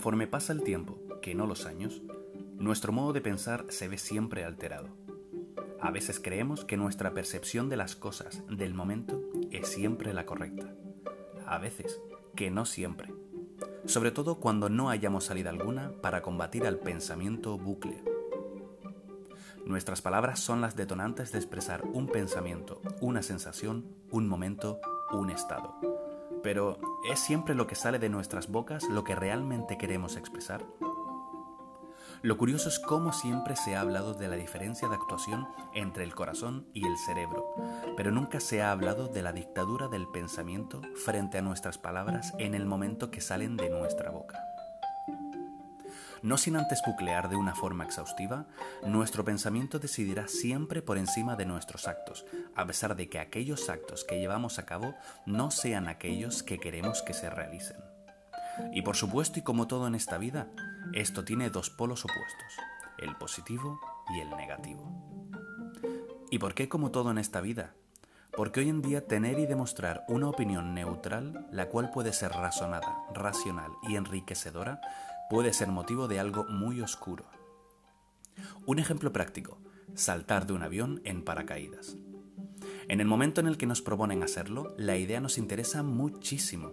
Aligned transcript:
conforme 0.00 0.26
pasa 0.26 0.54
el 0.54 0.62
tiempo, 0.62 0.98
que 1.20 1.34
no 1.34 1.46
los 1.46 1.66
años, 1.66 2.00
nuestro 2.56 2.90
modo 2.90 3.12
de 3.12 3.20
pensar 3.20 3.66
se 3.68 3.86
ve 3.86 3.98
siempre 3.98 4.46
alterado. 4.46 4.88
A 5.78 5.90
veces 5.90 6.18
creemos 6.18 6.64
que 6.64 6.78
nuestra 6.78 7.12
percepción 7.12 7.68
de 7.68 7.76
las 7.76 7.96
cosas 7.96 8.42
del 8.48 8.72
momento 8.72 9.20
es 9.50 9.68
siempre 9.68 10.14
la 10.14 10.24
correcta. 10.24 10.72
A 11.44 11.58
veces 11.58 12.00
que 12.34 12.50
no 12.50 12.64
siempre. 12.64 13.12
Sobre 13.84 14.10
todo 14.10 14.36
cuando 14.40 14.70
no 14.70 14.88
hayamos 14.88 15.24
salida 15.24 15.50
alguna 15.50 15.92
para 16.00 16.22
combatir 16.22 16.66
al 16.66 16.78
pensamiento 16.78 17.58
bucle. 17.58 18.02
Nuestras 19.66 20.00
palabras 20.00 20.40
son 20.40 20.62
las 20.62 20.76
detonantes 20.76 21.30
de 21.30 21.40
expresar 21.40 21.84
un 21.84 22.06
pensamiento, 22.06 22.80
una 23.02 23.22
sensación, 23.22 23.84
un 24.10 24.26
momento, 24.26 24.80
un 25.12 25.28
estado. 25.28 25.89
Pero, 26.42 26.78
¿es 27.10 27.20
siempre 27.20 27.54
lo 27.54 27.66
que 27.66 27.74
sale 27.74 27.98
de 27.98 28.08
nuestras 28.08 28.48
bocas 28.48 28.84
lo 28.88 29.04
que 29.04 29.14
realmente 29.14 29.78
queremos 29.78 30.16
expresar? 30.16 30.64
Lo 32.22 32.36
curioso 32.36 32.68
es 32.68 32.78
cómo 32.78 33.14
siempre 33.14 33.56
se 33.56 33.74
ha 33.74 33.80
hablado 33.80 34.12
de 34.12 34.28
la 34.28 34.36
diferencia 34.36 34.88
de 34.88 34.94
actuación 34.94 35.48
entre 35.74 36.04
el 36.04 36.14
corazón 36.14 36.66
y 36.74 36.86
el 36.86 36.98
cerebro, 36.98 37.54
pero 37.96 38.10
nunca 38.10 38.40
se 38.40 38.60
ha 38.60 38.72
hablado 38.72 39.08
de 39.08 39.22
la 39.22 39.32
dictadura 39.32 39.88
del 39.88 40.06
pensamiento 40.06 40.82
frente 41.02 41.38
a 41.38 41.42
nuestras 41.42 41.78
palabras 41.78 42.34
en 42.38 42.54
el 42.54 42.66
momento 42.66 43.10
que 43.10 43.22
salen 43.22 43.56
de 43.56 43.70
nuestra 43.70 44.10
boca. 44.10 44.38
No 46.22 46.36
sin 46.36 46.56
antes 46.56 46.82
buclear 46.86 47.28
de 47.30 47.36
una 47.36 47.54
forma 47.54 47.84
exhaustiva, 47.84 48.46
nuestro 48.84 49.24
pensamiento 49.24 49.78
decidirá 49.78 50.28
siempre 50.28 50.82
por 50.82 50.98
encima 50.98 51.36
de 51.36 51.46
nuestros 51.46 51.88
actos, 51.88 52.26
a 52.54 52.66
pesar 52.66 52.94
de 52.94 53.08
que 53.08 53.18
aquellos 53.18 53.70
actos 53.70 54.04
que 54.04 54.18
llevamos 54.18 54.58
a 54.58 54.66
cabo 54.66 54.94
no 55.24 55.50
sean 55.50 55.88
aquellos 55.88 56.42
que 56.42 56.58
queremos 56.58 57.02
que 57.02 57.14
se 57.14 57.30
realicen. 57.30 57.78
Y 58.72 58.82
por 58.82 58.96
supuesto, 58.96 59.38
y 59.38 59.42
como 59.42 59.66
todo 59.66 59.86
en 59.86 59.94
esta 59.94 60.18
vida, 60.18 60.48
esto 60.92 61.24
tiene 61.24 61.50
dos 61.50 61.70
polos 61.70 62.04
opuestos, 62.04 62.52
el 62.98 63.16
positivo 63.16 63.80
y 64.14 64.20
el 64.20 64.30
negativo. 64.30 65.10
¿Y 66.30 66.38
por 66.38 66.54
qué 66.54 66.68
como 66.68 66.90
todo 66.90 67.10
en 67.10 67.18
esta 67.18 67.40
vida? 67.40 67.74
Porque 68.36 68.60
hoy 68.60 68.68
en 68.68 68.82
día 68.82 69.06
tener 69.06 69.38
y 69.38 69.46
demostrar 69.46 70.04
una 70.08 70.28
opinión 70.28 70.74
neutral, 70.74 71.48
la 71.50 71.66
cual 71.66 71.90
puede 71.90 72.12
ser 72.12 72.30
razonada, 72.30 72.96
racional 73.12 73.72
y 73.82 73.96
enriquecedora, 73.96 74.80
puede 75.30 75.52
ser 75.52 75.68
motivo 75.68 76.08
de 76.08 76.18
algo 76.18 76.44
muy 76.44 76.80
oscuro. 76.80 77.24
Un 78.66 78.80
ejemplo 78.80 79.12
práctico, 79.12 79.58
saltar 79.94 80.44
de 80.44 80.54
un 80.54 80.64
avión 80.64 81.00
en 81.04 81.22
paracaídas. 81.22 81.96
En 82.88 83.00
el 83.00 83.06
momento 83.06 83.40
en 83.40 83.46
el 83.46 83.56
que 83.56 83.66
nos 83.66 83.80
proponen 83.80 84.24
hacerlo, 84.24 84.74
la 84.76 84.96
idea 84.96 85.20
nos 85.20 85.38
interesa 85.38 85.84
muchísimo, 85.84 86.72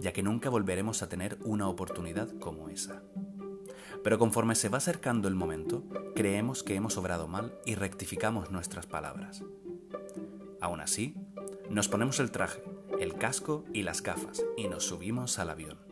ya 0.00 0.14
que 0.14 0.22
nunca 0.22 0.48
volveremos 0.48 1.02
a 1.02 1.10
tener 1.10 1.38
una 1.44 1.68
oportunidad 1.68 2.30
como 2.38 2.70
esa. 2.70 3.02
Pero 4.02 4.18
conforme 4.18 4.54
se 4.54 4.70
va 4.70 4.78
acercando 4.78 5.28
el 5.28 5.34
momento, 5.34 5.84
creemos 6.14 6.62
que 6.62 6.76
hemos 6.76 6.96
obrado 6.96 7.28
mal 7.28 7.58
y 7.66 7.74
rectificamos 7.74 8.50
nuestras 8.50 8.86
palabras. 8.86 9.44
Aún 10.62 10.80
así, 10.80 11.14
nos 11.68 11.88
ponemos 11.88 12.20
el 12.20 12.30
traje, 12.30 12.62
el 12.98 13.16
casco 13.16 13.66
y 13.74 13.82
las 13.82 14.02
gafas 14.02 14.42
y 14.56 14.66
nos 14.66 14.84
subimos 14.84 15.38
al 15.38 15.50
avión. 15.50 15.87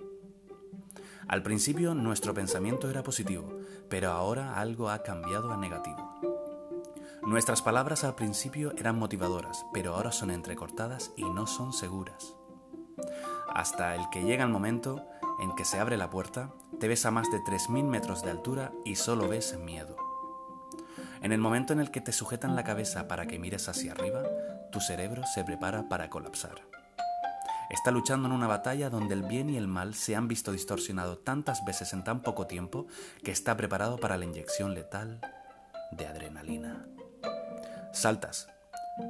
Al 1.29 1.43
principio 1.43 1.95
nuestro 1.95 2.35
pensamiento 2.35 2.89
era 2.89 3.03
positivo, 3.03 3.61
pero 3.89 4.11
ahora 4.11 4.59
algo 4.59 4.91
ha 4.91 5.03
cambiado 5.03 5.53
a 5.53 5.57
negativo. 5.57 6.15
Nuestras 7.23 7.63
palabras 7.63 8.05
al 8.05 8.15
principio 8.15 8.73
eran 8.77 8.99
motivadoras, 8.99 9.67
pero 9.73 9.95
ahora 9.95 10.13
son 10.13 10.31
entrecortadas 10.31 11.13
y 11.17 11.25
no 11.25 11.47
son 11.47 11.73
seguras 11.73 12.37
hasta 13.57 13.95
el 13.95 14.11
que 14.11 14.23
llega 14.23 14.45
el 14.45 14.51
momento 14.51 15.07
en 15.41 15.55
que 15.55 15.65
se 15.65 15.79
abre 15.79 15.97
la 15.97 16.11
puerta, 16.11 16.51
te 16.79 16.89
ves 16.89 17.07
a 17.07 17.11
más 17.11 17.31
de 17.31 17.39
3.000 17.39 17.85
metros 17.85 18.23
de 18.23 18.31
altura 18.31 18.71
y 18.85 18.97
solo 18.97 19.29
ves 19.29 19.59
miedo. 19.59 19.97
En 21.23 21.33
el 21.33 21.41
momento 21.41 21.73
en 21.73 21.81
el 21.81 21.91
que 21.91 22.03
te 22.03 22.13
sujetan 22.13 22.55
la 22.55 22.65
cabeza 22.65 23.09
para 23.09 23.27
que 23.27 23.39
mires 23.39 23.71
hacia 23.71 23.93
arriba, 23.93 24.23
tu 24.71 24.81
cerebro 24.81 25.23
se 25.35 25.43
prepara 25.43 25.89
para 25.89 26.11
colapsar. 26.11 26.76
Está 27.71 27.91
luchando 27.91 28.29
en 28.29 28.35
una 28.35 28.47
batalla 28.47 28.91
donde 28.91 29.15
el 29.15 29.23
bien 29.23 29.51
y 29.51 29.57
el 29.57 29.67
mal 29.67 29.95
se 29.95 30.15
han 30.15 30.29
visto 30.29 30.53
distorsionados 30.53 31.25
tantas 31.25 31.65
veces 31.65 31.93
en 31.93 32.05
tan 32.05 32.23
poco 32.23 32.47
tiempo 32.47 32.87
que 33.25 33.33
está 33.33 33.57
preparado 33.57 33.99
para 33.99 34.17
la 34.17 34.25
inyección 34.25 34.75
letal 34.75 35.21
de 35.91 36.07
adrenalina. 36.07 36.87
Saltas. 37.93 38.49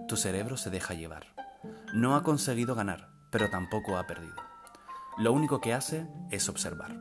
Tu 0.09 0.17
cerebro 0.17 0.57
se 0.57 0.71
deja 0.71 0.95
llevar. 0.95 1.27
No 1.93 2.17
ha 2.17 2.23
conseguido 2.23 2.75
ganar, 2.75 3.09
pero 3.31 3.51
tampoco 3.51 3.99
ha 3.99 4.07
perdido. 4.07 4.37
Lo 5.19 5.33
único 5.33 5.61
que 5.61 5.75
hace 5.75 6.07
es 6.31 6.49
observar. 6.49 6.97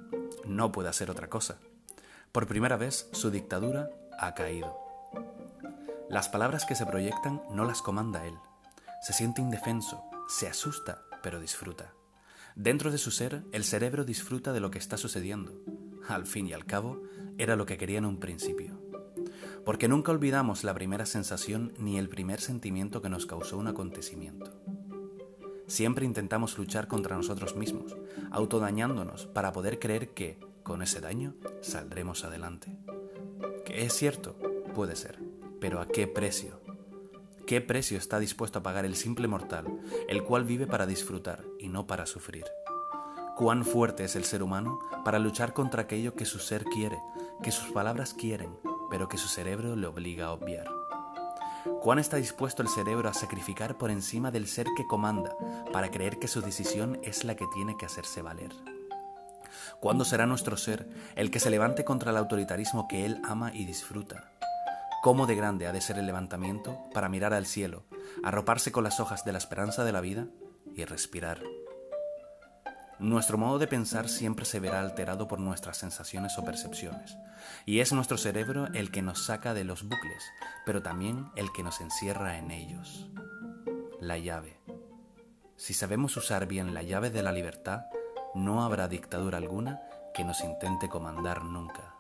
No 0.45 0.71
puede 0.71 0.89
hacer 0.89 1.09
otra 1.09 1.29
cosa. 1.29 1.57
Por 2.31 2.47
primera 2.47 2.75
vez, 2.75 3.09
su 3.13 3.31
dictadura 3.31 3.89
ha 4.19 4.33
caído. 4.33 4.77
Las 6.09 6.29
palabras 6.29 6.65
que 6.65 6.75
se 6.75 6.85
proyectan 6.85 7.41
no 7.49 7.65
las 7.65 7.81
comanda 7.81 8.25
él. 8.25 8.35
Se 9.01 9.13
siente 9.13 9.41
indefenso, 9.41 10.03
se 10.27 10.47
asusta, 10.47 11.01
pero 11.25 11.39
disfruta. 11.39 11.91
Dentro 12.55 12.91
de 12.91 12.99
su 12.99 13.09
ser, 13.09 13.45
el 13.51 13.63
cerebro 13.63 14.05
disfruta 14.05 14.53
de 14.53 14.59
lo 14.59 14.69
que 14.69 14.77
está 14.77 14.95
sucediendo. 14.95 15.59
Al 16.07 16.27
fin 16.27 16.45
y 16.45 16.53
al 16.53 16.67
cabo, 16.67 17.01
era 17.39 17.55
lo 17.55 17.65
que 17.65 17.79
quería 17.79 17.97
en 17.97 18.05
un 18.05 18.19
principio. 18.19 18.79
Porque 19.65 19.87
nunca 19.87 20.11
olvidamos 20.11 20.63
la 20.63 20.75
primera 20.75 21.07
sensación 21.07 21.73
ni 21.79 21.97
el 21.97 22.09
primer 22.09 22.41
sentimiento 22.41 23.01
que 23.01 23.09
nos 23.09 23.25
causó 23.25 23.57
un 23.57 23.65
acontecimiento. 23.65 24.53
Siempre 25.65 26.05
intentamos 26.05 26.59
luchar 26.59 26.87
contra 26.87 27.15
nosotros 27.17 27.55
mismos, 27.55 27.97
autodañándonos 28.29 29.25
para 29.25 29.51
poder 29.51 29.79
creer 29.79 30.09
que, 30.09 30.37
con 30.61 30.83
ese 30.83 31.01
daño, 31.01 31.33
saldremos 31.61 32.23
adelante. 32.23 32.77
¿Que 33.65 33.83
es 33.83 33.93
cierto? 33.93 34.37
Puede 34.75 34.95
ser, 34.95 35.17
pero 35.59 35.81
¿a 35.81 35.87
qué 35.87 36.05
precio? 36.05 36.64
¿Qué 37.47 37.61
precio 37.61 37.99
está 37.99 38.17
dispuesto 38.17 38.57
a 38.57 38.63
pagar 38.63 38.85
el 38.85 38.95
simple 38.95 39.27
mortal, 39.27 39.65
el 40.07 40.23
cual 40.23 40.45
vive 40.45 40.65
para 40.65 40.87
disfrutar 40.87 41.43
y 41.59 41.69
no 41.69 41.85
para 41.85 42.07
sufrir? 42.07 42.45
¿Cuán 43.35 43.65
fuerte 43.65 44.03
es 44.03 44.15
el 44.15 44.23
ser 44.23 44.41
humano 44.41 44.79
para 45.03 45.19
luchar 45.19 45.53
contra 45.53 45.83
aquello 45.83 46.15
que 46.15 46.25
su 46.25 46.39
ser 46.39 46.63
quiere, 46.63 46.97
que 47.43 47.51
sus 47.51 47.71
palabras 47.71 48.15
quieren, 48.15 48.49
pero 48.89 49.07
que 49.07 49.19
su 49.19 49.27
cerebro 49.27 49.75
le 49.75 49.85
obliga 49.85 50.25
a 50.25 50.31
obviar? 50.31 50.67
¿Cuán 51.81 51.99
está 51.99 52.17
dispuesto 52.17 52.63
el 52.63 52.67
cerebro 52.67 53.09
a 53.09 53.13
sacrificar 53.13 53.77
por 53.77 53.91
encima 53.91 54.31
del 54.31 54.47
ser 54.47 54.65
que 54.75 54.87
comanda 54.87 55.35
para 55.71 55.91
creer 55.91 56.17
que 56.17 56.27
su 56.27 56.41
decisión 56.41 56.99
es 57.03 57.25
la 57.25 57.35
que 57.35 57.45
tiene 57.53 57.77
que 57.77 57.85
hacerse 57.85 58.23
valer? 58.23 58.53
¿Cuándo 59.79 60.03
será 60.03 60.25
nuestro 60.25 60.57
ser 60.57 60.89
el 61.15 61.29
que 61.29 61.39
se 61.39 61.51
levante 61.51 61.85
contra 61.85 62.09
el 62.09 62.17
autoritarismo 62.17 62.87
que 62.87 63.05
él 63.05 63.21
ama 63.23 63.51
y 63.53 63.65
disfruta? 63.65 64.31
¿Cómo 65.05 65.27
de 65.27 65.35
grande 65.35 65.67
ha 65.67 65.71
de 65.71 65.81
ser 65.81 65.99
el 65.99 66.07
levantamiento 66.07 66.79
para 66.91 67.09
mirar 67.09 67.31
al 67.31 67.45
cielo, 67.45 67.83
arroparse 68.23 68.71
con 68.71 68.83
las 68.83 68.99
hojas 68.99 69.23
de 69.23 69.33
la 69.33 69.37
esperanza 69.37 69.83
de 69.83 69.91
la 69.91 70.01
vida 70.01 70.25
y 70.73 70.83
respirar? 70.83 71.43
Nuestro 72.97 73.37
modo 73.37 73.59
de 73.59 73.67
pensar 73.67 74.09
siempre 74.09 74.45
se 74.45 74.59
verá 74.59 74.79
alterado 74.79 75.27
por 75.27 75.39
nuestras 75.39 75.77
sensaciones 75.77 76.39
o 76.39 76.43
percepciones, 76.43 77.19
y 77.67 77.81
es 77.81 77.93
nuestro 77.93 78.17
cerebro 78.17 78.65
el 78.73 78.89
que 78.89 79.03
nos 79.03 79.27
saca 79.27 79.53
de 79.53 79.63
los 79.63 79.83
bucles, 79.83 80.23
pero 80.65 80.81
también 80.81 81.29
el 81.35 81.51
que 81.51 81.61
nos 81.61 81.81
encierra 81.81 82.39
en 82.39 82.49
ellos. 82.49 83.07
La 83.99 84.17
llave. 84.17 84.59
Si 85.55 85.75
sabemos 85.75 86.17
usar 86.17 86.47
bien 86.47 86.73
la 86.73 86.81
llave 86.81 87.11
de 87.11 87.21
la 87.21 87.31
libertad, 87.31 87.85
no 88.33 88.63
habrá 88.63 88.87
dictadura 88.87 89.37
alguna 89.37 89.81
que 90.15 90.23
nos 90.23 90.43
intente 90.43 90.89
comandar 90.89 91.43
nunca. 91.43 91.94